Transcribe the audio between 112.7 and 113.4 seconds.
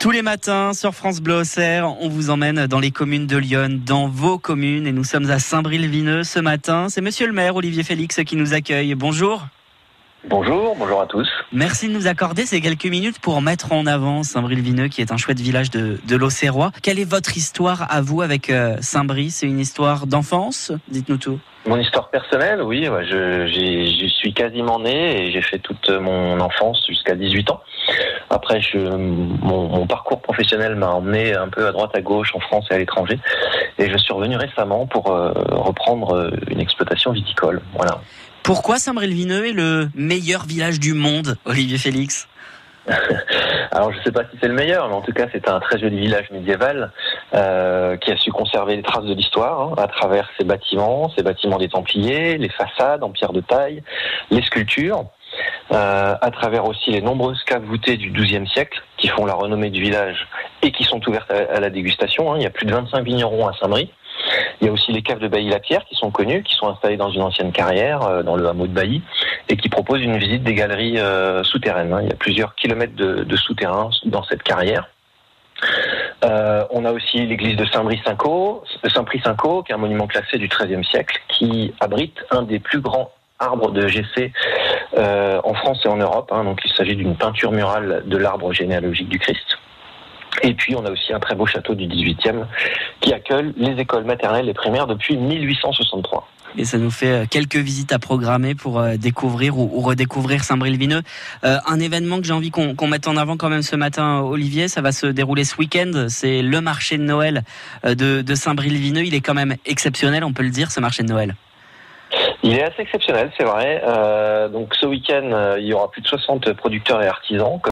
exceptionnel,